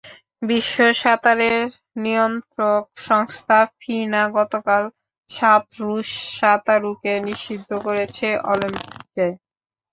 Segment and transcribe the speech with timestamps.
[0.41, 1.59] বিশ্ব সাঁতারের
[1.97, 4.83] নিয়ন্ত্রক সংস্থা ফিনা গতকাল
[5.31, 9.27] সাত রুশ সাঁতারুকে নিষিদ্ধ করেছে অলিম্পিকে।